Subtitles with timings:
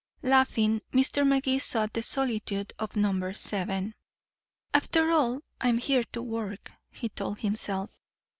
[0.23, 1.27] Laughing, Mr.
[1.27, 3.93] Magee sought the solitude of number seven.
[4.73, 7.91] "After all, I'm here to work," he told himself.